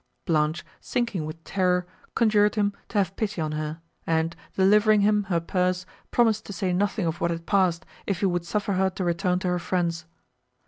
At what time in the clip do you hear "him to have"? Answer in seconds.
2.55-3.15